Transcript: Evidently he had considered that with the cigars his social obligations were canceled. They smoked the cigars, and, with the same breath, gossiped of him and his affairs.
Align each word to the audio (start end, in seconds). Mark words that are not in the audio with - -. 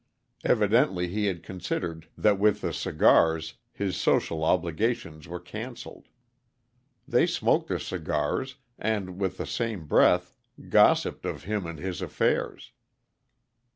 Evidently 0.43 1.09
he 1.09 1.25
had 1.27 1.43
considered 1.43 2.07
that 2.17 2.39
with 2.39 2.61
the 2.61 2.73
cigars 2.73 3.57
his 3.71 3.95
social 3.95 4.43
obligations 4.43 5.27
were 5.27 5.39
canceled. 5.39 6.07
They 7.07 7.27
smoked 7.27 7.67
the 7.67 7.79
cigars, 7.79 8.55
and, 8.79 9.19
with 9.19 9.37
the 9.37 9.45
same 9.45 9.85
breath, 9.85 10.33
gossiped 10.69 11.23
of 11.23 11.43
him 11.43 11.67
and 11.67 11.77
his 11.77 12.01
affairs. 12.01 12.71